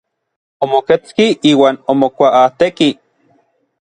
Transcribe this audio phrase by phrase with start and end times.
[0.65, 2.91] Omoketski iuan omokuaatekij.